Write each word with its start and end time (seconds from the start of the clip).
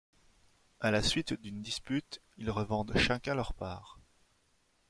À 0.79 0.89
la 0.89 1.03
suite 1.03 1.39
d'une 1.43 1.61
dispute, 1.61 2.21
ils 2.39 2.49
revendent 2.49 2.97
chacun 2.97 3.35
leurs 3.35 3.53
parts. 3.53 3.99